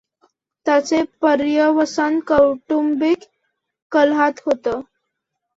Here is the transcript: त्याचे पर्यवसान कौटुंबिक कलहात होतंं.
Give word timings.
त्याचे 0.65 1.01
पर्यवसान 1.21 2.19
कौटुंबिक 2.19 3.23
कलहात 3.91 4.41
होतंं. 4.45 4.81